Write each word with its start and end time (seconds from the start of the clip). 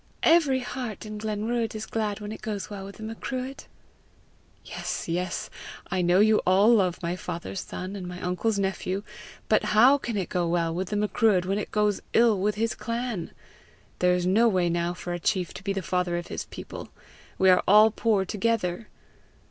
"Every 0.23 0.61
heart 0.61 1.05
in 1.05 1.19
Glenruadh 1.19 1.75
is 1.75 1.85
glad 1.85 2.21
when 2.21 2.31
it 2.31 2.41
goes 2.41 2.71
well 2.71 2.85
with 2.85 2.95
the 2.97 3.03
Macruadh." 3.03 3.65
"Yes, 4.65 5.07
yes; 5.07 5.51
I 5.91 6.01
know 6.01 6.19
you 6.19 6.39
all 6.39 6.73
love 6.73 6.99
my 7.03 7.15
father's 7.15 7.59
son 7.59 7.95
and 7.95 8.07
my 8.07 8.19
uncle's 8.19 8.57
nephew; 8.57 9.03
but 9.47 9.63
how 9.65 9.99
can 9.99 10.17
it 10.17 10.27
go 10.29 10.47
well 10.47 10.73
with 10.73 10.89
the 10.89 10.95
Macruadh 10.97 11.45
when 11.45 11.59
it 11.59 11.69
goes 11.71 12.01
ill 12.13 12.39
with 12.39 12.55
his 12.55 12.73
clan? 12.73 13.29
There 13.99 14.15
is 14.15 14.25
no 14.25 14.47
way 14.47 14.71
now 14.71 14.95
for 14.95 15.13
a 15.13 15.19
chief 15.19 15.53
to 15.53 15.63
be 15.63 15.71
the 15.71 15.83
father 15.83 16.17
of 16.17 16.29
his 16.29 16.45
people; 16.45 16.89
we 17.37 17.51
are 17.51 17.61
all 17.67 17.91
poor 17.91 18.25
together! 18.25 18.87